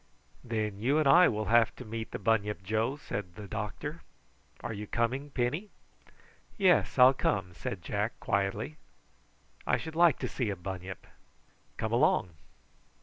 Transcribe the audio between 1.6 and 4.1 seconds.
to meet the bunyip, Joe," said the doctor.